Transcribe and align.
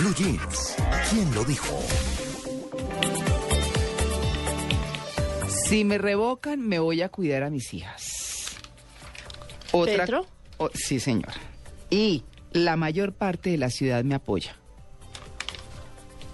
Blue 0.00 0.14
Jeans, 0.14 0.76
¿quién 1.10 1.34
lo 1.34 1.44
dijo? 1.44 1.78
Si 5.68 5.84
me 5.84 5.98
revocan, 5.98 6.66
me 6.66 6.78
voy 6.78 7.02
a 7.02 7.10
cuidar 7.10 7.42
a 7.42 7.50
mis 7.50 7.74
hijas. 7.74 8.56
Otra, 9.72 10.06
¿Petro? 10.06 10.26
sí, 10.72 11.00
señor. 11.00 11.32
Y 11.90 12.24
la 12.52 12.76
mayor 12.76 13.12
parte 13.12 13.50
de 13.50 13.58
la 13.58 13.68
ciudad 13.68 14.02
me 14.02 14.14
apoya. 14.14 14.56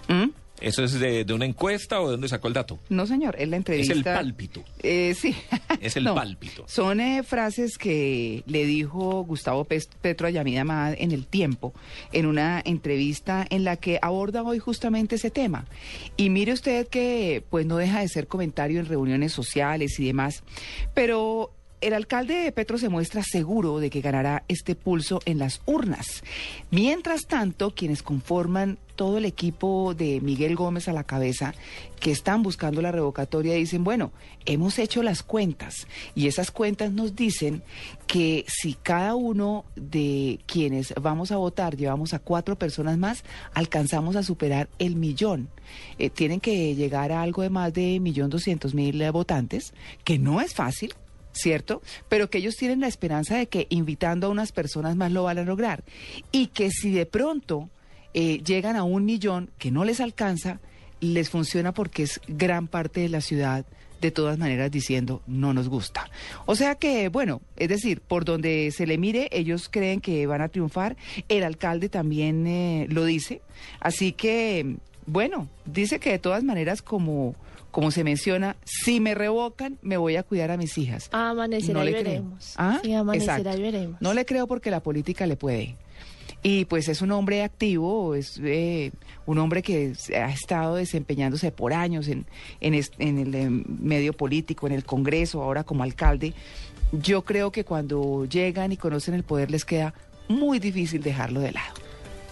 ¿Mm? 0.07 0.29
¿Eso 0.61 0.85
es 0.85 0.99
de, 0.99 1.25
de 1.25 1.35
una 1.35 1.45
encuesta 1.45 2.01
o 2.01 2.07
de 2.07 2.13
dónde 2.13 2.29
sacó 2.29 2.49
el 2.49 2.55
dato? 2.55 2.79
No, 2.89 3.07
señor, 3.07 3.37
es 3.39 3.49
la 3.49 3.57
Es 3.57 3.61
entrevista. 3.61 3.93
el 3.95 4.03
pálpito. 4.05 4.65
Eh, 4.83 5.15
sí. 5.19 5.35
Es 5.81 5.97
el 5.97 6.05
No, 6.07 6.15
pálpito. 6.15 6.65
Son 6.67 7.01
eh, 7.01 7.23
frases 7.23 7.77
que 7.79 8.43
le 8.47 8.65
dijo 8.65 9.23
Gustavo 9.25 9.65
Petro 9.65 10.27
a 10.27 10.31
Yamida 10.31 10.63
Amad 10.63 10.95
en 10.99 11.13
El 11.13 11.27
Tiempo, 11.27 11.75
en 12.13 12.27
una 12.27 12.63
entrevista 12.65 13.45
en 13.51 13.65
la 13.65 13.77
que 13.77 13.99
aborda 14.01 14.43
hoy 14.43 14.59
justamente 14.59 15.17
ese 15.17 15.31
tema. 15.31 15.67
Y 16.17 16.31
mire 16.31 16.53
usted 16.53 16.89
que 16.89 17.45
pues 17.51 17.67
no 17.67 17.77
deja 17.77 18.01
de 18.01 18.09
ser 18.09 18.27
comentario 18.27 18.81
en 18.81 18.87
reuniones 18.87 19.33
sociales 19.33 19.99
y 20.01 20.07
demás, 20.07 20.43
pero 20.95 21.53
el 21.83 21.93
alcalde 21.93 22.35
de 22.35 22.53
Petro 22.53 22.79
se 22.79 22.89
muestra 22.89 23.23
seguro 23.23 23.79
de 23.81 23.91
que 23.91 24.01
ganará 24.01 24.45
este 24.49 24.75
pulso 24.75 25.21
en 25.27 25.39
las 25.39 25.61
urnas. 25.67 26.23
Mientras 26.71 27.27
tanto, 27.27 27.75
quienes 27.75 28.03
conforman 28.03 28.79
todo 28.97 29.19
el 29.19 29.25
equipo 29.25 29.95
de 29.95 30.21
Miguel 30.21 30.57
Gómez 30.57 30.89
a 30.89 30.93
la 30.93 31.05
cabeza, 31.05 31.55
que 32.01 32.11
están 32.11 32.43
buscando 32.43 32.83
la 32.83 32.91
revocatoria, 32.91 33.55
dicen, 33.55 33.85
bueno, 33.85 34.11
hemos 34.47 34.79
hecho 34.79 35.03
las 35.03 35.23
cuentas 35.23 35.87
y 36.15 36.27
esas 36.27 36.51
cuentas 36.51 36.93
nos 36.93 37.15
dicen 37.15 37.63
que 38.07 38.45
si 38.49 38.75
cada 38.75 39.15
uno 39.15 39.65
de 39.77 40.41
quienes 40.47 40.95
vamos 41.01 41.31
a 41.31 41.37
votar 41.37 41.77
llevamos 41.77 42.15
a 42.15 42.19
cuatro 42.19 42.57
personas 42.57 42.99
más, 42.99 43.23
alcanzamos 43.55 44.17
a 44.17 44.23
superar 44.23 44.69
el 44.79 44.97
millón. 44.97 45.49
Eh, 45.99 46.11
tienen 46.11 46.41
que 46.41 46.75
llegar 46.75 47.13
a 47.13 47.23
algo 47.23 47.43
de 47.43 47.51
más 47.51 47.73
de 47.73 48.01
millón 48.01 48.31
doscientos 48.31 48.75
mil 48.75 49.11
votantes, 49.13 49.75
que 50.05 50.19
no 50.19 50.41
es 50.41 50.55
fácil. 50.55 50.95
¿cierto? 51.37 51.83
Pero 52.09 52.31
que 52.31 52.39
ellos 52.39 52.57
tienen 52.57 52.81
la 52.81 52.87
esperanza 52.89 53.37
de 53.37 53.47
que 53.47 53.67
invitando 53.69 54.27
a 54.27 54.31
unas 54.31 54.53
personas 54.53 54.97
más 54.97 55.13
lo 55.13 55.25
van 55.25 55.39
a 55.39 55.45
lograr. 55.45 55.85
Y 56.33 56.47
que 56.47 56.71
si 56.71 56.91
de 56.91 57.07
pronto 57.07 57.69
eh, 58.19 58.43
llegan 58.43 58.77
a 58.77 58.83
un 58.83 59.05
millón 59.05 59.51
que 59.59 59.71
no 59.71 59.85
les 59.85 60.01
alcanza, 60.01 60.59
les 61.01 61.29
funciona 61.29 61.75
porque 61.75 62.03
es 62.05 62.19
gran 62.27 62.67
parte 62.67 63.01
de 63.01 63.11
la 63.11 63.21
ciudad 63.21 63.67
de 64.01 64.11
todas 64.11 64.39
maneras 64.39 64.71
diciendo 64.71 65.21
no 65.27 65.53
nos 65.53 65.69
gusta. 65.69 66.09
O 66.47 66.55
sea 66.55 66.77
que, 66.77 67.11
bueno, 67.11 67.43
es 67.57 67.69
decir, 67.69 68.01
por 68.01 68.25
donde 68.25 68.73
se 68.75 68.87
le 68.87 68.97
mire, 68.97 69.29
ellos 69.33 69.69
creen 69.71 70.01
que 70.01 70.27
van 70.27 70.41
a 70.41 70.49
triunfar. 70.49 70.97
El 71.29 71.45
alcalde 71.45 71.91
también 71.91 72.47
eh, 72.47 72.87
lo 72.89 73.05
dice. 73.05 73.43
Así 73.81 74.13
que, 74.13 74.77
bueno, 75.05 75.47
dice 75.67 76.01
que 76.01 76.13
de 76.13 76.19
todas 76.19 76.43
maneras, 76.43 76.81
como, 76.81 77.35
como 77.71 77.91
se 77.91 78.03
menciona, 78.03 78.57
si 78.65 78.99
me 78.99 79.15
revocan, 79.15 79.77
me 79.83 79.99
voy 79.99 80.17
a 80.17 80.23
cuidar 80.23 80.51
a 80.51 80.57
mis 80.57 80.79
hijas. 80.79 81.11
Amanecerá 81.13 81.81
No 81.81 81.87
y 81.87 81.93
veremos. 81.93 82.55
¿Ah? 82.57 82.81
Sí, 82.83 82.95
amanecerá 82.95 83.37
Exacto. 83.37 83.59
y 83.59 83.63
veremos. 83.63 84.01
No 84.01 84.15
le 84.15 84.25
creo 84.25 84.47
porque 84.47 84.71
la 84.71 84.81
política 84.81 85.27
le 85.27 85.37
puede. 85.37 85.77
Y 86.49 86.65
pues 86.65 86.89
es 86.89 87.03
un 87.03 87.11
hombre 87.11 87.43
activo, 87.43 88.15
es 88.15 88.41
eh, 88.41 88.93
un 89.27 89.39
hombre 89.39 89.63
que 89.63 89.95
ha 90.15 90.31
estado 90.31 90.77
desempeñándose 90.77 91.51
por 91.51 91.73
años 91.73 92.07
en, 92.07 92.25
en, 92.61 93.19
el 93.19 93.35
eh, 93.35 93.51
medio 93.51 94.13
político, 94.13 94.69
en 94.69 94.73
el 94.73 94.85
Congreso, 94.85 95.43
ahora 95.43 95.65
como 95.65 95.83
alcalde. 95.83 96.35
Yo 96.93 97.25
creo 97.25 97.51
que 97.51 97.65
cuando 97.65 98.27
llegan 98.27 98.71
y 98.71 98.77
conocen 98.77 99.15
el 99.15 99.25
poder 99.25 99.51
les 99.51 99.65
queda 99.65 99.93
muy 100.29 100.61
difícil 100.61 101.03
dejarlo 101.03 101.41
de 101.41 101.51
lado. 101.51 101.75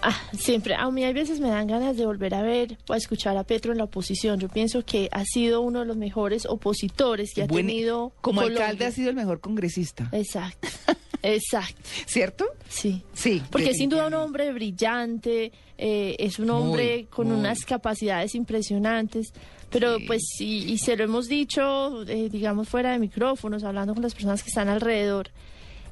Ah, 0.01 0.15
siempre. 0.37 0.75
A 0.75 0.89
mí 0.91 1.03
hay 1.03 1.11
veces 1.11 1.41
me 1.41 1.49
dan 1.49 1.67
ganas 1.67 1.97
de 1.97 2.05
volver 2.05 2.35
a 2.35 2.41
ver 2.41 2.77
o 2.87 2.93
a 2.93 2.97
escuchar 2.97 3.35
a 3.35 3.43
Petro 3.43 3.73
en 3.73 3.79
la 3.79 3.83
oposición. 3.83 4.39
Yo 4.39 4.47
pienso 4.47 4.85
que 4.85 5.09
ha 5.11 5.25
sido 5.25 5.59
uno 5.59 5.81
de 5.81 5.87
los 5.87 5.97
mejores 5.97 6.45
opositores 6.45 7.33
que 7.33 7.43
ha 7.43 7.47
tenido 7.47 8.13
como 8.21 8.39
Colombia. 8.39 8.63
alcalde 8.63 8.85
ha 8.85 8.91
sido 8.91 9.09
el 9.09 9.15
mejor 9.17 9.41
congresista, 9.41 10.07
Exacto. 10.13 10.69
Exacto. 11.33 11.81
¿cierto? 12.05 12.45
Sí. 12.69 13.01
Sí. 13.13 13.41
Porque 13.49 13.71
es 13.71 13.77
sin 13.77 13.89
duda 13.89 14.07
un 14.07 14.13
hombre 14.13 14.51
brillante, 14.53 15.51
eh, 15.77 16.15
es 16.19 16.39
un 16.39 16.49
hombre 16.51 16.95
Muy, 16.95 17.05
con 17.05 17.27
muy. 17.29 17.37
unas 17.37 17.65
capacidades 17.65 18.35
impresionantes, 18.35 19.33
pero 19.69 19.97
Sí. 19.97 20.03
pues 20.07 20.21
y, 20.39 20.71
y 20.71 20.77
se 20.77 20.95
lo 20.95 21.03
hemos 21.03 21.27
dicho, 21.27 22.03
eh, 22.07 22.29
digamos, 22.29 22.69
fuera 22.69 22.91
de 22.91 22.99
micrófonos, 22.99 23.63
hablando 23.63 23.93
con 23.93 24.03
las 24.03 24.13
personas 24.13 24.43
que 24.43 24.49
están 24.49 24.69
alrededor, 24.69 25.29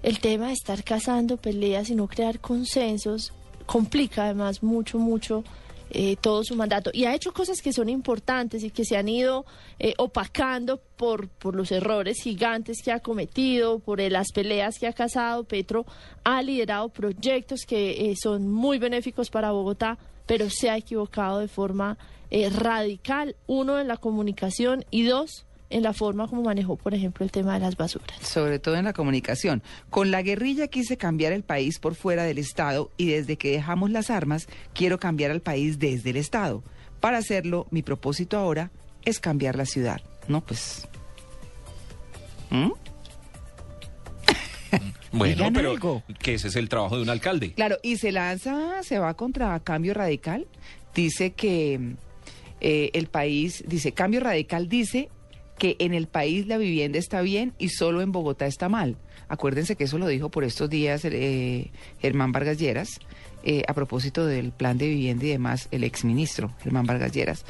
el 0.03 0.19
tema 0.19 0.47
de 0.47 0.53
estar 0.53 0.83
cazando 0.83 1.38
peleas 1.38 1.89
y 1.89 1.95
no 1.95 2.07
crear 2.07 2.39
consensos 2.39 3.31
complica 3.65 4.25
además 4.25 4.61
mucho, 4.61 5.00
mucho 5.00 5.44
eh, 5.93 6.17
todo 6.19 6.43
su 6.43 6.55
mandato. 6.55 6.91
Y 6.93 7.05
ha 7.05 7.15
hecho 7.15 7.33
cosas 7.33 7.61
que 7.61 7.71
son 7.71 7.89
importantes 7.89 8.63
y 8.63 8.71
que 8.71 8.85
se 8.85 8.97
han 8.97 9.07
ido 9.07 9.45
eh, 9.79 9.93
opacando 9.97 10.81
por, 10.97 11.29
por 11.29 11.55
los 11.55 11.71
errores 11.71 12.21
gigantes 12.21 12.81
que 12.83 12.91
ha 12.91 12.99
cometido, 12.99 13.79
por 13.79 13.99
las 14.01 14.31
peleas 14.31 14.79
que 14.79 14.87
ha 14.87 14.93
casado. 14.93 15.43
Petro 15.43 15.85
ha 16.23 16.41
liderado 16.41 16.89
proyectos 16.89 17.61
que 17.67 18.11
eh, 18.11 18.15
son 18.21 18.51
muy 18.51 18.79
benéficos 18.79 19.29
para 19.29 19.51
Bogotá, 19.51 19.97
pero 20.25 20.49
se 20.49 20.69
ha 20.69 20.77
equivocado 20.77 21.39
de 21.39 21.47
forma 21.47 21.97
eh, 22.31 22.49
radical, 22.49 23.35
uno 23.45 23.79
en 23.79 23.87
la 23.87 23.97
comunicación 23.97 24.85
y 24.89 25.03
dos 25.03 25.45
en 25.73 25.84
la 25.84 25.94
forma 25.94 26.28
como 26.28 26.44
manejó, 26.44 26.75
por 26.78 26.94
ejemplo, 26.94 27.25
el 27.25 27.31
tema 27.31 27.53
de 27.56 27.59
las 27.59 27.75
basuras. 27.75 28.17
sobre 28.22 28.59
todo 28.59 28.75
en 28.75 28.85
la 28.85 28.94
comunicación. 28.94 29.61
Con 29.89 30.11
la 30.11 30.22
guerrilla 30.22 30.67
quise 30.67 30.97
cambiar 30.97 31.34
el 31.34 31.44
país 31.44 31.79
por 31.79 31.95
fuera 31.95 32.23
del 32.23 32.38
Estado 32.38 32.91
y 32.97 33.07
desde 33.07 33.38
que 33.38 33.51
dejamos 33.51 33.89
las 33.91 34.09
armas 34.09 34.47
quiero 34.73 35.00
cambiar 35.00 35.31
al 35.31 35.41
país 35.41 35.79
desde 35.79 36.12
el 36.12 36.17
Estado. 36.17 36.63
Para 37.00 37.17
hacerlo, 37.17 37.67
mi 37.72 37.81
propósito 37.83 38.38
ahora 38.38 38.72
es 39.03 39.19
cambiar 39.19 39.56
la 39.56 39.66
ciudad. 39.66 40.01
No, 40.28 40.41
pues... 40.41 40.88
¿Mm? 42.50 42.72
Bueno, 45.12 45.35
Digan 45.35 45.53
pero 45.53 45.72
algo. 45.72 46.03
que 46.19 46.33
ese 46.33 46.47
es 46.47 46.56
el 46.56 46.69
trabajo 46.69 46.95
de 46.97 47.03
un 47.03 47.09
alcalde. 47.09 47.53
Claro, 47.53 47.78
y 47.83 47.97
se 47.97 48.12
lanza, 48.12 48.81
se 48.81 48.97
va 48.97 49.13
contra 49.13 49.59
Cambio 49.59 49.94
Radical. 49.94 50.47
Dice 50.95 51.33
que 51.33 51.95
eh, 52.62 52.89
el 52.94 53.06
país, 53.07 53.63
dice, 53.67 53.91
Cambio 53.91 54.22
Radical 54.22 54.67
dice 54.67 55.09
que 55.57 55.75
en 55.79 55.93
el 55.93 56.07
país 56.07 56.47
la 56.47 56.57
vivienda 56.57 56.99
está 56.99 57.21
bien 57.21 57.53
y 57.57 57.69
solo 57.69 58.01
en 58.01 58.11
Bogotá 58.11 58.45
está 58.45 58.69
mal. 58.69 58.97
Acuérdense 59.27 59.75
que 59.75 59.85
eso 59.85 59.97
lo 59.97 60.07
dijo 60.07 60.29
por 60.29 60.43
estos 60.43 60.69
días 60.69 61.05
eh, 61.05 61.71
Germán 62.01 62.31
Vargas 62.31 62.57
Lleras, 62.57 62.99
eh, 63.43 63.63
a 63.67 63.73
propósito 63.73 64.25
del 64.25 64.51
plan 64.51 64.77
de 64.77 64.87
vivienda 64.87 65.25
y 65.25 65.29
demás, 65.29 65.67
el 65.71 65.83
exministro 65.83 66.53
Germán 66.61 66.85
Vargas 66.85 67.11
Lleras. 67.11 67.45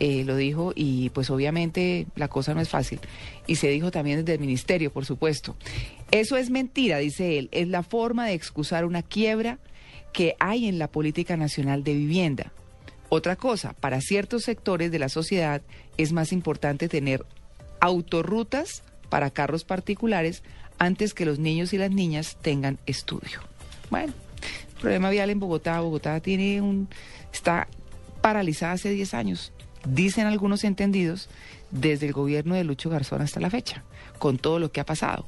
eh, 0.00 0.24
lo 0.24 0.36
dijo 0.36 0.72
y 0.74 1.10
pues 1.10 1.28
obviamente 1.30 2.06
la 2.14 2.28
cosa 2.28 2.54
no 2.54 2.60
es 2.60 2.68
fácil. 2.68 3.00
Y 3.46 3.56
se 3.56 3.68
dijo 3.68 3.90
también 3.90 4.18
desde 4.18 4.34
el 4.34 4.40
ministerio, 4.40 4.92
por 4.92 5.04
supuesto. 5.04 5.56
Eso 6.10 6.36
es 6.36 6.50
mentira, 6.50 6.98
dice 6.98 7.38
él, 7.38 7.48
es 7.52 7.68
la 7.68 7.82
forma 7.82 8.26
de 8.26 8.34
excusar 8.34 8.84
una 8.84 9.02
quiebra 9.02 9.58
que 10.12 10.34
hay 10.38 10.68
en 10.68 10.78
la 10.78 10.88
política 10.88 11.36
nacional 11.36 11.84
de 11.84 11.94
vivienda. 11.94 12.52
Otra 13.10 13.36
cosa, 13.36 13.72
para 13.72 14.00
ciertos 14.00 14.44
sectores 14.44 14.90
de 14.90 14.98
la 14.98 15.08
sociedad 15.08 15.62
es 15.96 16.12
más 16.12 16.32
importante 16.32 16.88
tener 16.88 17.24
autorrutas 17.80 18.82
para 19.08 19.30
carros 19.30 19.64
particulares 19.64 20.42
antes 20.78 21.14
que 21.14 21.24
los 21.24 21.38
niños 21.38 21.72
y 21.72 21.78
las 21.78 21.90
niñas 21.90 22.36
tengan 22.40 22.78
estudio. 22.86 23.40
Bueno, 23.90 24.12
problema 24.80 25.10
vial 25.10 25.30
en 25.30 25.40
Bogotá. 25.40 25.80
Bogotá 25.80 26.20
tiene 26.20 26.60
un 26.60 26.88
está 27.32 27.68
paralizada 28.20 28.72
hace 28.72 28.90
10 28.90 29.14
años, 29.14 29.52
dicen 29.86 30.26
algunos 30.26 30.64
entendidos, 30.64 31.28
desde 31.70 32.06
el 32.06 32.12
gobierno 32.12 32.54
de 32.54 32.64
Lucho 32.64 32.90
Garzón 32.90 33.22
hasta 33.22 33.40
la 33.40 33.50
fecha, 33.50 33.84
con 34.18 34.38
todo 34.38 34.58
lo 34.58 34.72
que 34.72 34.80
ha 34.80 34.86
pasado. 34.86 35.26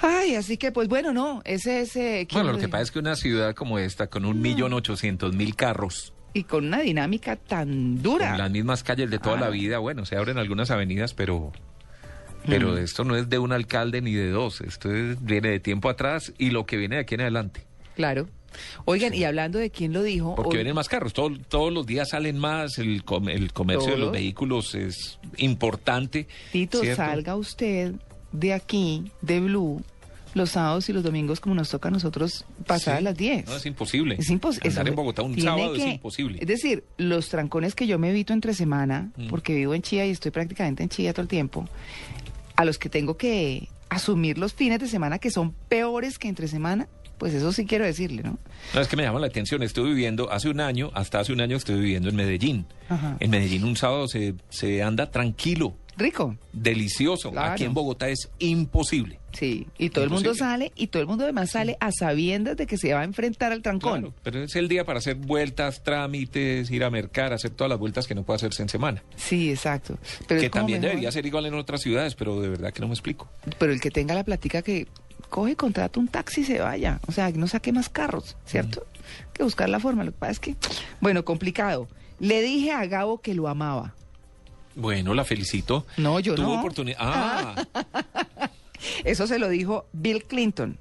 Ay, 0.00 0.34
así 0.34 0.56
que 0.56 0.72
pues 0.72 0.88
bueno, 0.88 1.12
no, 1.12 1.42
ese 1.44 1.82
es... 1.82 1.94
eh, 1.94 2.26
¿quién 2.28 2.42
Bueno, 2.42 2.52
lo 2.54 2.58
que 2.58 2.68
pasa 2.68 2.82
es 2.82 2.90
que 2.90 2.98
una 2.98 3.14
ciudad 3.14 3.54
como 3.54 3.78
esta, 3.78 4.08
con 4.08 4.24
un 4.24 4.40
millón 4.40 4.72
ochocientos 4.72 5.32
mil 5.34 5.54
carros, 5.54 6.11
Y 6.34 6.44
con 6.44 6.66
una 6.66 6.80
dinámica 6.80 7.36
tan 7.36 8.02
dura. 8.02 8.30
con 8.30 8.38
las 8.38 8.50
mismas 8.50 8.82
calles 8.82 9.10
de 9.10 9.18
toda 9.18 9.38
la 9.38 9.50
vida, 9.50 9.78
bueno, 9.78 10.04
se 10.06 10.16
abren 10.16 10.38
algunas 10.38 10.70
avenidas, 10.70 11.14
pero... 11.14 11.52
Pero 12.46 12.72
Mm. 12.72 12.78
esto 12.78 13.04
no 13.04 13.14
es 13.16 13.28
de 13.28 13.38
un 13.38 13.52
alcalde 13.52 14.00
ni 14.02 14.12
de 14.14 14.30
dos, 14.30 14.62
esto 14.62 14.92
es- 14.92 15.22
viene 15.24 15.50
de 15.50 15.60
tiempo 15.60 15.88
atrás 15.88 16.32
y 16.38 16.50
lo 16.50 16.66
que 16.66 16.76
viene 16.76 16.96
de 16.96 17.02
aquí 17.02 17.14
en 17.14 17.20
adelante. 17.20 17.64
Claro. 17.94 18.28
Oigan, 18.84 19.14
y 19.14 19.22
hablando 19.24 19.58
de 19.60 19.70
quién 19.70 19.92
lo 19.92 20.02
dijo, 20.02 20.34
Porque 20.34 20.48
hoy- 20.50 20.56
vienen 20.56 20.74
más 20.74 20.88
carros, 20.88 21.12
todo- 21.12 21.38
todos 21.48 21.72
los 21.72 21.86
días 21.86 22.08
salen 22.10 22.38
más, 22.38 22.78
el, 22.78 23.04
com- 23.04 23.28
el 23.28 23.52
comercio 23.52 23.92
de 23.92 23.98
los 23.98 24.10
vehículos 24.12 24.74
es 24.74 25.18
importante. 25.36 26.26
Tito, 26.50 26.80
¿cierto? 26.80 26.96
salga 27.02 27.36
usted 27.36 27.92
de 28.32 28.52
aquí, 28.52 29.04
de 29.20 29.38
Blue, 29.40 29.82
los 30.34 30.50
sábados 30.50 30.88
y 30.88 30.92
los 30.92 31.02
domingos 31.02 31.40
como 31.40 31.54
nos 31.54 31.68
toca 31.70 31.88
a 31.88 31.90
nosotros 31.92 32.44
pasadas 32.66 32.98
Sí. 33.00 33.04
las 33.04 33.16
10. 33.16 33.46
No, 33.46 33.56
es 33.56 33.66
imposible. 33.66 34.16
Es 34.18 34.30
imposible. 34.30 34.68
Andar 34.70 34.88
en 34.88 34.94
Bogotá 34.94 35.22
un 35.22 35.38
sábado 35.40 35.74
es 35.74 35.84
imposible. 35.86 36.38
Es 36.40 36.46
decir, 36.48 36.84
los 36.96 37.28
trancones 37.28 37.74
que 37.74 37.86
yo 37.86 37.98
me 37.98 38.10
evito 38.10 38.32
entre 38.32 38.54
semana, 38.54 39.10
Mm. 39.16 39.28
porque 39.28 39.54
vivo 39.54 39.74
en 39.74 39.82
Chía 39.82 40.06
y 40.06 40.10
estoy 40.10 40.30
prácticamente 40.30 40.82
en 40.82 40.88
Chía 40.88 41.12
todo 41.12 41.22
el 41.22 41.28
tiempo, 41.28 41.68
a 42.56 42.64
los 42.64 42.78
que 42.78 42.88
tengo 42.88 43.16
que 43.16 43.68
asumir 43.88 44.38
los 44.38 44.54
fines 44.54 44.78
de 44.80 44.88
semana 44.88 45.18
que 45.18 45.30
son 45.30 45.52
peores 45.68 46.18
que 46.18 46.28
entre 46.28 46.48
semana, 46.48 46.88
pues 47.18 47.34
eso 47.34 47.52
sí 47.52 47.66
quiero 47.66 47.84
decirle, 47.84 48.22
¿no? 48.22 48.38
No, 48.74 48.80
es 48.80 48.88
que 48.88 48.96
me 48.96 49.02
llama 49.04 49.20
la 49.20 49.26
atención. 49.28 49.62
Estoy 49.62 49.90
viviendo, 49.90 50.32
hace 50.32 50.48
un 50.48 50.60
año, 50.60 50.90
hasta 50.94 51.20
hace 51.20 51.32
un 51.32 51.40
año 51.40 51.56
estoy 51.56 51.76
viviendo 51.78 52.08
en 52.08 52.16
Medellín. 52.16 52.66
Ajá. 52.88 53.16
En 53.20 53.30
Medellín 53.30 53.64
un 53.64 53.76
sábado 53.76 54.08
se, 54.08 54.34
se 54.48 54.82
anda 54.82 55.10
tranquilo, 55.10 55.76
Rico. 55.96 56.36
delicioso. 56.52 57.30
Claro. 57.30 57.52
Aquí 57.52 57.64
en 57.64 57.74
Bogotá 57.74 58.08
es 58.08 58.30
imposible. 58.38 59.18
Sí, 59.32 59.66
y 59.78 59.90
todo 59.90 60.04
el 60.04 60.10
mundo 60.10 60.34
sale 60.34 60.72
y 60.76 60.88
todo 60.88 61.00
el 61.00 61.08
mundo 61.08 61.24
además 61.24 61.50
sale 61.50 61.76
a 61.80 61.90
sabiendas 61.90 62.56
de 62.56 62.66
que 62.66 62.76
se 62.76 62.92
va 62.92 63.00
a 63.00 63.04
enfrentar 63.04 63.52
al 63.52 63.62
trancón. 63.62 64.00
Claro, 64.00 64.14
pero 64.22 64.42
es 64.42 64.54
el 64.56 64.68
día 64.68 64.84
para 64.84 64.98
hacer 64.98 65.16
vueltas, 65.16 65.82
trámites, 65.82 66.70
ir 66.70 66.84
a 66.84 66.90
mercar, 66.90 67.32
hacer 67.32 67.50
todas 67.50 67.70
las 67.70 67.78
vueltas 67.78 68.06
que 68.06 68.14
no 68.14 68.24
puede 68.24 68.36
hacerse 68.36 68.62
en 68.62 68.68
semana. 68.68 69.02
Sí, 69.16 69.50
exacto. 69.50 69.98
Pero 70.28 70.40
que 70.40 70.50
también 70.50 70.80
mejor. 70.80 70.90
debería 70.90 71.12
ser 71.12 71.24
igual 71.24 71.46
en 71.46 71.54
otras 71.54 71.80
ciudades, 71.80 72.14
pero 72.14 72.40
de 72.40 72.48
verdad 72.48 72.72
que 72.72 72.80
no 72.80 72.88
me 72.88 72.94
explico. 72.94 73.28
Pero 73.58 73.72
el 73.72 73.80
que 73.80 73.90
tenga 73.90 74.14
la 74.14 74.24
platica 74.24 74.60
que 74.60 74.86
coge, 75.30 75.56
contrata 75.56 75.98
un 75.98 76.08
taxi 76.08 76.42
y 76.42 76.44
se 76.44 76.60
vaya. 76.60 77.00
O 77.06 77.12
sea, 77.12 77.32
que 77.32 77.38
no 77.38 77.48
saque 77.48 77.72
más 77.72 77.88
carros, 77.88 78.36
¿cierto? 78.44 78.80
Mm. 78.80 79.32
Que 79.32 79.42
buscar 79.42 79.68
la 79.68 79.80
forma. 79.80 80.04
Lo 80.04 80.12
que 80.12 80.18
pasa 80.18 80.32
es 80.32 80.40
que, 80.40 80.56
bueno, 81.00 81.24
complicado. 81.24 81.88
Le 82.20 82.42
dije 82.42 82.70
a 82.70 82.84
Gabo 82.86 83.20
que 83.20 83.34
lo 83.34 83.48
amaba. 83.48 83.94
Bueno, 84.74 85.14
la 85.14 85.24
felicito. 85.24 85.86
No, 85.96 86.18
yo 86.20 86.34
Tuvo 86.34 86.54
no. 86.54 86.58
oportunidad. 86.60 86.98
Ah, 87.00 87.64
Eso 89.04 89.26
se 89.26 89.38
lo 89.38 89.48
dijo 89.48 89.86
Bill 89.92 90.24
Clinton. 90.24 90.78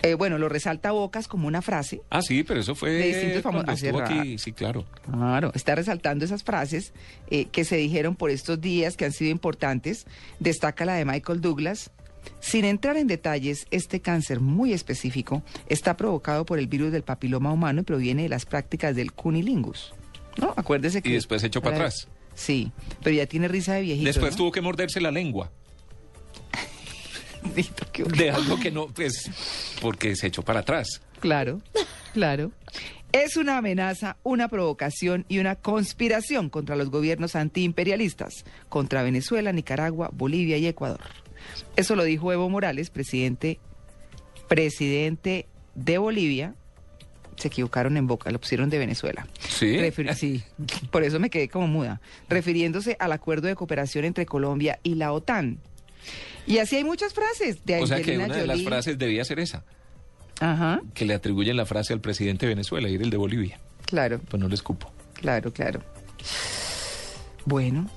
Eh, 0.00 0.14
bueno, 0.14 0.38
lo 0.38 0.48
resalta 0.48 0.90
a 0.90 0.92
Bocas 0.92 1.26
como 1.26 1.48
una 1.48 1.60
frase. 1.60 2.00
ah, 2.10 2.22
sí, 2.22 2.44
pero 2.44 2.60
eso 2.60 2.76
fue 2.76 2.90
De 2.90 3.06
distintos 3.08 3.42
famosos. 3.42 3.80
ra- 3.82 4.04
aquí. 4.04 4.38
Sí, 4.38 4.52
claro. 4.52 4.84
Claro, 5.10 5.50
está 5.54 5.74
resaltando 5.74 6.24
esas 6.24 6.44
frases 6.44 6.92
eh, 7.30 7.46
que 7.46 7.64
se 7.64 7.76
dijeron 7.76 8.14
por 8.14 8.30
estos 8.30 8.60
días 8.60 8.96
que 8.96 9.06
han 9.06 9.12
sido 9.12 9.30
importantes. 9.32 10.06
Destaca 10.38 10.84
la 10.84 10.94
de 10.94 11.04
Michael 11.04 11.40
Douglas. 11.40 11.90
Sin 12.40 12.64
entrar 12.64 12.96
en 12.96 13.06
detalles, 13.08 13.66
este 13.70 14.00
cáncer 14.00 14.38
muy 14.40 14.72
específico 14.72 15.42
está 15.68 15.96
provocado 15.96 16.44
por 16.44 16.58
el 16.60 16.68
virus 16.68 16.92
del 16.92 17.02
papiloma 17.02 17.50
humano 17.52 17.80
y 17.80 17.84
proviene 17.84 18.22
de 18.24 18.28
las 18.28 18.44
prácticas 18.44 18.94
del 18.94 19.12
cunilingus. 19.12 19.94
¿No? 20.36 20.52
Acuérdese 20.56 21.02
que... 21.02 21.08
Y 21.08 21.12
después 21.14 21.40
se 21.40 21.48
echó 21.48 21.60
para 21.60 21.76
atrás. 21.76 22.06
Sí, 22.38 22.70
pero 23.02 23.16
ya 23.16 23.26
tiene 23.26 23.48
risa 23.48 23.74
de 23.74 23.80
viejito. 23.82 24.06
Después 24.06 24.32
¿no? 24.32 24.36
tuvo 24.36 24.52
que 24.52 24.60
morderse 24.60 25.00
la 25.00 25.10
lengua. 25.10 25.50
De 28.16 28.30
algo 28.30 28.60
que 28.60 28.70
no, 28.70 28.86
pues, 28.86 29.28
porque 29.80 30.14
se 30.14 30.28
echó 30.28 30.42
para 30.42 30.60
atrás. 30.60 31.02
Claro, 31.18 31.60
claro. 32.12 32.52
Es 33.10 33.36
una 33.36 33.56
amenaza, 33.56 34.18
una 34.22 34.46
provocación 34.46 35.24
y 35.28 35.38
una 35.38 35.56
conspiración 35.56 36.48
contra 36.48 36.76
los 36.76 36.90
gobiernos 36.90 37.34
antiimperialistas, 37.34 38.44
contra 38.68 39.02
Venezuela, 39.02 39.50
Nicaragua, 39.50 40.10
Bolivia 40.12 40.58
y 40.58 40.66
Ecuador. 40.68 41.00
Eso 41.74 41.96
lo 41.96 42.04
dijo 42.04 42.32
Evo 42.32 42.48
Morales, 42.48 42.90
presidente, 42.90 43.58
presidente 44.46 45.46
de 45.74 45.98
Bolivia. 45.98 46.54
Se 47.38 47.48
equivocaron 47.48 47.96
en 47.96 48.06
boca, 48.06 48.30
lo 48.30 48.40
pusieron 48.40 48.68
de 48.68 48.78
Venezuela. 48.78 49.26
Sí. 49.48 49.76
Refir- 49.76 50.12
sí, 50.14 50.42
por 50.90 51.04
eso 51.04 51.18
me 51.20 51.30
quedé 51.30 51.48
como 51.48 51.68
muda. 51.68 52.00
Refiriéndose 52.28 52.96
al 52.98 53.12
acuerdo 53.12 53.46
de 53.48 53.54
cooperación 53.54 54.04
entre 54.04 54.26
Colombia 54.26 54.80
y 54.82 54.96
la 54.96 55.12
OTAN. 55.12 55.58
Y 56.46 56.58
así 56.58 56.76
hay 56.76 56.84
muchas 56.84 57.14
frases 57.14 57.64
de 57.64 57.80
O 57.82 57.86
sea 57.86 58.02
que 58.02 58.16
una 58.18 58.34
de 58.34 58.46
las 58.46 58.62
frases 58.62 58.98
debía 58.98 59.24
ser 59.24 59.38
esa, 59.38 59.64
Ajá, 60.40 60.80
que 60.94 61.04
le 61.04 61.14
atribuyen 61.14 61.56
la 61.56 61.66
frase 61.66 61.92
al 61.92 62.00
presidente 62.00 62.46
de 62.46 62.54
Venezuela 62.54 62.88
y 62.88 62.94
el 62.96 63.10
de 63.10 63.16
Bolivia. 63.16 63.58
claro. 63.86 64.18
Pues 64.28 64.40
no 64.40 64.48
le 64.48 64.54
escupo. 64.54 64.90
Claro, 65.14 65.52
claro. 65.52 65.80
Bueno. 67.44 67.88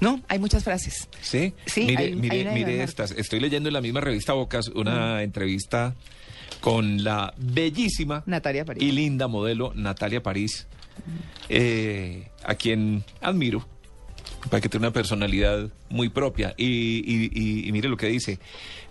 No, 0.00 0.22
hay 0.28 0.38
muchas 0.38 0.62
frases. 0.62 1.08
Sí, 1.20 1.54
Sí, 1.66 1.84
mire, 1.86 2.04
hay- 2.04 2.14
mire, 2.14 2.48
hay 2.48 2.54
mire 2.54 2.82
estas. 2.84 3.10
Estoy 3.12 3.40
leyendo 3.40 3.68
en 3.68 3.72
la 3.72 3.80
misma 3.80 4.00
revista 4.00 4.32
Bocas 4.32 4.68
una 4.68 5.22
entrevista 5.22 5.94
con 6.60 7.04
la 7.04 7.34
bellísima 7.36 8.22
Natalia 8.26 8.64
París. 8.64 8.82
y 8.82 8.92
linda 8.92 9.28
modelo 9.28 9.72
Natalia 9.74 10.22
París, 10.22 10.66
eh, 11.48 12.28
a 12.44 12.54
quien 12.54 13.04
admiro, 13.20 13.66
para 14.50 14.60
que 14.60 14.68
tiene 14.68 14.86
una 14.86 14.92
personalidad 14.92 15.70
muy 15.88 16.08
propia. 16.08 16.54
Y, 16.56 16.64
y- 16.66 17.30
y- 17.32 17.68
y 17.68 17.72
mire 17.72 17.88
lo 17.88 17.96
que 17.96 18.06
dice. 18.06 18.38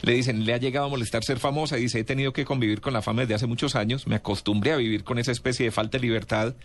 Le 0.01 0.13
dicen, 0.13 0.45
le 0.45 0.53
ha 0.53 0.57
llegado 0.57 0.85
a 0.87 0.89
molestar 0.89 1.23
ser 1.23 1.39
famosa. 1.39 1.75
Dice, 1.75 1.99
he 1.99 2.03
tenido 2.03 2.33
que 2.33 2.45
convivir 2.45 2.81
con 2.81 2.93
la 2.93 3.01
fama 3.01 3.21
desde 3.21 3.35
hace 3.35 3.47
muchos 3.47 3.75
años. 3.75 4.07
Me 4.07 4.15
acostumbré 4.15 4.71
a 4.73 4.77
vivir 4.77 5.03
con 5.03 5.17
esa 5.19 5.31
especie 5.31 5.65
de 5.65 5.71
falta 5.71 5.97
de 5.97 6.03
libertad. 6.03 6.55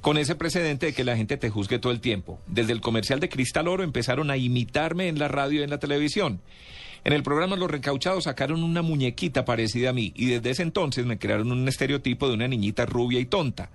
Con 0.00 0.16
ese 0.18 0.36
precedente 0.36 0.86
de 0.86 0.92
que 0.92 1.02
la 1.04 1.16
gente 1.16 1.36
te 1.36 1.50
juzgue 1.50 1.78
todo 1.80 1.92
el 1.92 2.00
tiempo. 2.00 2.40
Desde 2.46 2.72
el 2.72 2.80
comercial 2.80 3.18
de 3.18 3.28
Cristal 3.28 3.66
Oro 3.66 3.82
empezaron 3.82 4.30
a 4.30 4.36
imitarme 4.36 5.08
en 5.08 5.18
la 5.18 5.26
radio 5.28 5.60
y 5.60 5.64
en 5.64 5.70
la 5.70 5.78
televisión. 5.78 6.40
En 7.08 7.14
el 7.14 7.22
programa 7.22 7.56
Los 7.56 7.70
Recauchados 7.70 8.24
sacaron 8.24 8.62
una 8.62 8.82
muñequita 8.82 9.46
parecida 9.46 9.88
a 9.88 9.92
mí 9.94 10.12
y 10.14 10.26
desde 10.26 10.50
ese 10.50 10.62
entonces 10.62 11.06
me 11.06 11.18
crearon 11.18 11.50
un 11.50 11.66
estereotipo 11.66 12.28
de 12.28 12.34
una 12.34 12.48
niñita 12.48 12.84
rubia 12.84 13.18
y 13.18 13.24
tonta. 13.24 13.70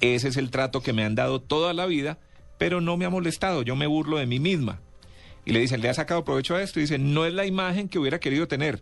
Ese 0.00 0.28
es 0.28 0.36
el 0.36 0.50
trato 0.52 0.80
que 0.80 0.92
me 0.92 1.02
han 1.02 1.16
dado 1.16 1.40
toda 1.40 1.74
la 1.74 1.86
vida, 1.86 2.18
pero 2.58 2.80
no 2.80 2.96
me 2.96 3.06
ha 3.06 3.10
molestado, 3.10 3.62
yo 3.62 3.74
me 3.74 3.88
burlo 3.88 4.18
de 4.18 4.26
mí 4.26 4.38
misma. 4.38 4.78
Y 5.44 5.50
le 5.50 5.58
dicen, 5.58 5.80
¿le 5.80 5.88
ha 5.88 5.94
sacado 5.94 6.24
provecho 6.24 6.54
a 6.54 6.62
esto? 6.62 6.78
Y 6.78 6.82
dice, 6.82 7.00
no 7.00 7.26
es 7.26 7.34
la 7.34 7.44
imagen 7.44 7.88
que 7.88 7.98
hubiera 7.98 8.20
querido 8.20 8.46
tener, 8.46 8.80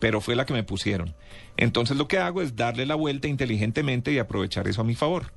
pero 0.00 0.20
fue 0.20 0.36
la 0.36 0.44
que 0.44 0.52
me 0.52 0.62
pusieron. 0.62 1.14
Entonces 1.56 1.96
lo 1.96 2.08
que 2.08 2.18
hago 2.18 2.42
es 2.42 2.56
darle 2.56 2.84
la 2.84 2.94
vuelta 2.94 3.26
inteligentemente 3.26 4.12
y 4.12 4.18
aprovechar 4.18 4.68
eso 4.68 4.82
a 4.82 4.84
mi 4.84 4.96
favor. 4.96 5.32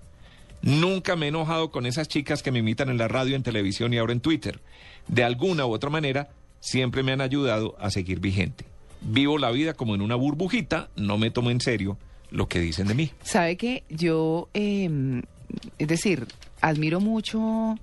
Nunca 0.62 1.16
me 1.16 1.28
he 1.28 1.30
enojado 1.30 1.72
con 1.72 1.86
esas 1.86 2.10
chicas 2.10 2.44
que 2.44 2.52
me 2.52 2.60
imitan 2.60 2.90
en 2.90 2.98
la 2.98 3.08
radio, 3.08 3.38
en 3.38 3.44
televisión 3.44 3.94
y 3.94 3.98
ahora 3.98 4.12
en 4.12 4.20
Twitter. 4.20 4.60
De 5.08 5.24
alguna 5.24 5.66
u 5.66 5.72
otra 5.72 5.90
manera, 5.90 6.32
siempre 6.68 7.02
me 7.04 7.12
han 7.14 7.22
ayudado 7.22 7.76
a 7.80 7.90
seguir 7.90 8.20
vigente. 8.20 8.66
Vivo 9.02 9.38
la 9.38 9.52
vida 9.52 9.74
como 9.74 9.96
en 9.96 10.02
una 10.02 10.16
burbujita, 10.16 10.90
no 10.96 11.18
me 11.18 11.32
tomo 11.32 11.50
en 11.52 11.62
serio 11.62 11.98
lo 12.32 12.48
que 12.50 12.60
dicen 12.60 12.88
de 12.88 12.94
mí. 12.94 13.12
Sabe 13.24 13.56
que 13.56 13.84
yo, 13.90 14.50
eh, 14.54 15.22
es 15.78 15.88
decir, 15.88 16.26
admiro 16.62 17.00
mucho 17.00 17.78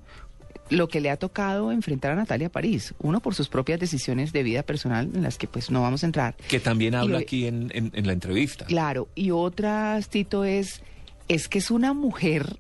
lo 0.70 0.88
que 0.88 1.00
le 1.00 1.10
ha 1.10 1.16
tocado 1.16 1.72
enfrentar 1.72 2.10
a 2.12 2.14
Natalia 2.16 2.48
París. 2.50 2.94
Uno 2.98 3.20
por 3.20 3.34
sus 3.34 3.48
propias 3.48 3.78
decisiones 3.80 4.32
de 4.32 4.42
vida 4.42 4.62
personal, 4.62 5.10
en 5.14 5.22
las 5.22 5.38
que 5.38 5.46
pues 5.46 5.70
no 5.70 5.80
vamos 5.82 6.02
a 6.02 6.06
entrar. 6.06 6.34
Que 6.48 6.60
también 6.60 6.94
habla 6.94 7.18
aquí 7.18 7.46
en, 7.46 7.70
en- 7.74 7.90
en 7.94 8.06
la 8.06 8.12
entrevista. 8.12 8.64
Claro, 8.66 9.08
y 9.14 9.30
otra, 9.30 9.98
Tito, 10.10 10.44
es, 10.44 10.82
es 11.28 11.48
que 11.48 11.58
es 11.58 11.70
una 11.70 11.92
mujer 11.94 12.56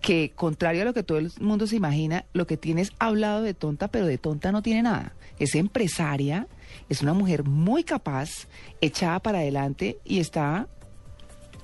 que, 0.00 0.32
contrario 0.34 0.82
a 0.82 0.84
lo 0.84 0.94
que 0.94 1.02
todo 1.02 1.18
el 1.18 1.30
mundo 1.40 1.66
se 1.66 1.76
imagina, 1.76 2.24
lo 2.32 2.46
que 2.46 2.56
tiene 2.56 2.82
es 2.82 2.92
hablado 2.98 3.42
de 3.42 3.54
tonta, 3.54 3.88
pero 3.88 4.06
de 4.06 4.18
tonta 4.18 4.52
no 4.52 4.62
tiene 4.62 4.82
nada. 4.82 5.14
Es 5.38 5.54
empresaria, 5.54 6.46
es 6.88 7.02
una 7.02 7.14
mujer 7.14 7.44
muy 7.44 7.84
capaz, 7.84 8.48
echada 8.80 9.18
para 9.20 9.38
adelante 9.38 9.98
y 10.04 10.20
está 10.20 10.68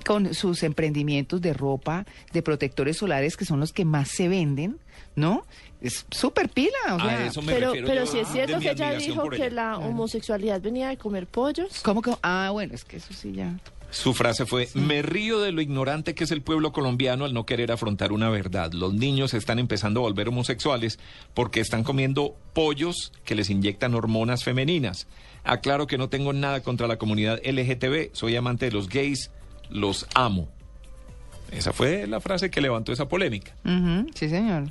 con 0.05 0.33
sus 0.33 0.63
emprendimientos 0.63 1.41
de 1.41 1.53
ropa, 1.53 2.05
de 2.31 2.41
protectores 2.41 2.97
solares, 2.97 3.35
que 3.35 3.43
son 3.43 3.59
los 3.59 3.73
que 3.73 3.83
más 3.83 4.07
se 4.07 4.29
venden, 4.29 4.79
¿no? 5.15 5.45
Es 5.81 6.05
súper 6.11 6.47
pila, 6.47 6.95
o 6.95 6.99
sea... 6.99 7.25
eso 7.25 7.41
me 7.41 7.53
Pero, 7.53 7.73
pero 7.85 8.05
si 8.05 8.19
es 8.19 8.27
de 8.29 8.33
cierto 8.33 8.59
que 8.59 8.71
ella 8.71 8.91
dijo 8.91 9.29
que 9.29 9.47
ella. 9.47 9.49
la 9.49 9.77
homosexualidad 9.77 10.61
venía 10.61 10.87
de 10.87 10.97
comer 10.97 11.27
pollos. 11.27 11.81
¿Cómo 11.83 12.01
que? 12.01 12.13
Ah, 12.23 12.49
bueno, 12.53 12.73
es 12.73 12.85
que 12.85 12.97
eso 12.97 13.13
sí 13.13 13.33
ya... 13.33 13.59
Su 13.89 14.13
frase 14.13 14.45
fue, 14.45 14.67
me 14.73 15.01
río 15.01 15.39
de 15.39 15.51
lo 15.51 15.61
ignorante 15.61 16.13
que 16.13 16.25
es 16.25 16.31
el 16.31 16.41
pueblo 16.41 16.71
colombiano 16.73 17.23
al 17.25 17.33
no 17.33 17.45
querer 17.45 17.71
afrontar 17.71 18.11
una 18.11 18.29
verdad. 18.29 18.73
Los 18.73 18.93
niños 18.93 19.33
están 19.33 19.59
empezando 19.59 20.01
a 20.01 20.03
volver 20.03 20.27
homosexuales 20.27 20.99
porque 21.33 21.61
están 21.61 21.83
comiendo 21.83 22.35
pollos 22.53 23.13
que 23.23 23.35
les 23.35 23.49
inyectan 23.49 23.95
hormonas 23.95 24.43
femeninas. 24.43 25.07
Aclaro 25.43 25.87
que 25.87 25.97
no 25.97 26.09
tengo 26.09 26.33
nada 26.33 26.61
contra 26.61 26.87
la 26.87 26.97
comunidad 26.97 27.39
LGTB, 27.45 28.13
soy 28.13 28.35
amante 28.35 28.65
de 28.65 28.71
los 28.71 28.89
gays, 28.89 29.31
los 29.69 30.05
amo. 30.13 30.49
Esa 31.51 31.71
fue 31.71 32.07
la 32.07 32.19
frase 32.19 32.49
que 32.49 32.59
levantó 32.59 32.91
esa 32.91 33.07
polémica. 33.07 33.55
Sí, 34.15 34.27
señor. 34.27 34.69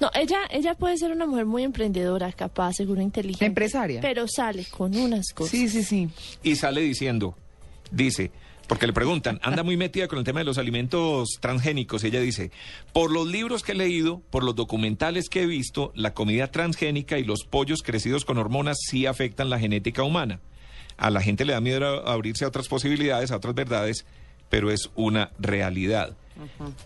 No, 0.00 0.10
ella, 0.14 0.38
ella 0.50 0.74
puede 0.74 0.96
ser 0.96 1.12
una 1.12 1.26
mujer 1.26 1.44
muy 1.44 1.62
emprendedora, 1.62 2.32
capaz, 2.32 2.72
seguro, 2.74 3.00
inteligente. 3.00 3.44
Empresaria. 3.44 4.00
Pero 4.00 4.26
sale 4.26 4.64
con 4.64 4.96
unas 4.96 5.32
cosas. 5.32 5.50
Sí, 5.50 5.68
sí, 5.68 5.84
sí. 5.84 6.08
y 6.42 6.56
sale 6.56 6.80
diciendo, 6.80 7.36
dice, 7.92 8.32
porque 8.66 8.86
le 8.86 8.92
preguntan, 8.92 9.38
anda 9.42 9.62
muy 9.62 9.76
metida 9.76 10.08
con 10.08 10.18
el 10.18 10.24
tema 10.24 10.40
de 10.40 10.44
los 10.44 10.58
alimentos 10.58 11.28
transgénicos, 11.40 12.02
y 12.02 12.08
ella 12.08 12.20
dice, 12.20 12.50
por 12.92 13.10
los 13.10 13.26
libros 13.26 13.62
que 13.62 13.72
he 13.72 13.74
leído, 13.74 14.22
por 14.30 14.42
los 14.44 14.54
documentales 14.56 15.28
que 15.28 15.42
he 15.42 15.46
visto, 15.46 15.92
la 15.94 16.14
comida 16.14 16.48
transgénica 16.50 17.18
y 17.18 17.24
los 17.24 17.44
pollos 17.44 17.82
crecidos 17.82 18.24
con 18.24 18.38
hormonas 18.38 18.78
sí 18.88 19.06
afectan 19.06 19.50
la 19.50 19.58
genética 19.58 20.02
humana. 20.02 20.40
A 20.96 21.10
la 21.10 21.20
gente 21.20 21.44
le 21.44 21.52
da 21.52 21.60
miedo 21.60 22.06
a- 22.06 22.12
abrirse 22.12 22.44
a 22.44 22.48
otras 22.48 22.68
posibilidades, 22.68 23.30
a 23.32 23.36
otras 23.36 23.54
verdades, 23.54 24.06
pero 24.48 24.70
es 24.70 24.90
una 24.94 25.30
realidad. 25.38 26.16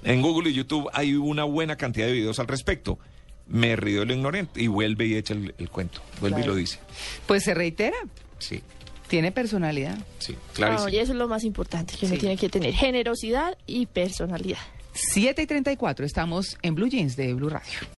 En 0.04 0.20
Google 0.22 0.50
y 0.50 0.54
YouTube 0.54 0.88
hay 0.92 1.14
una 1.14 1.44
buena 1.44 1.76
cantidad 1.76 2.06
de 2.06 2.12
videos 2.12 2.38
al 2.38 2.48
respecto. 2.48 2.98
Me 3.46 3.76
río 3.76 4.00
de 4.00 4.06
lo 4.06 4.14
ignorante 4.14 4.60
y 4.62 4.66
vuelve 4.66 5.06
y 5.06 5.14
echa 5.14 5.32
el, 5.34 5.54
el 5.58 5.70
cuento. 5.70 6.00
Vuelve 6.20 6.42
y 6.42 6.44
lo 6.44 6.54
dice. 6.54 6.78
Pues 7.26 7.44
se 7.44 7.54
reitera, 7.54 7.96
Sí, 8.38 8.62
tiene 9.08 9.32
personalidad. 9.32 9.98
sí, 10.18 10.36
clarísimo. 10.54 10.88
y 10.90 10.98
eso 10.98 11.12
es 11.12 11.18
lo 11.18 11.26
más 11.28 11.44
importante 11.44 11.94
que 11.98 12.06
uno 12.06 12.14
Sí. 12.14 12.20
tiene 12.20 12.36
que 12.36 12.48
tener, 12.48 12.72
generosidad 12.74 13.56
y 13.66 13.86
personalidad. 13.86 14.58
7 14.92 15.42
y 15.42 15.46
34, 15.46 16.04
estamos 16.04 16.56
en 16.62 16.74
Blue 16.74 16.88
Jeans 16.88 17.16
de 17.16 17.32
Blue 17.34 17.48
Radio. 17.48 17.78